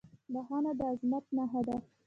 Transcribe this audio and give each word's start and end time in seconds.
•بښنه 0.33 0.71
د 0.79 0.81
عظمت 0.91 1.25
نښه 1.37 1.61
ده. 1.67 1.77